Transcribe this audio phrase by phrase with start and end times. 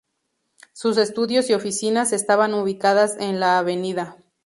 [0.73, 3.67] Sus estudios y oficinas estaban ubicados en la Av.